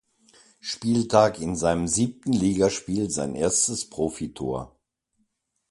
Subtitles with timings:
[0.61, 4.75] Spieltag in seinem siebten Ligaspiel sein erstes Profitor.